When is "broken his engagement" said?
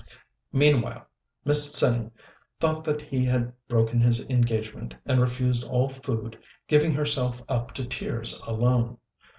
3.67-4.95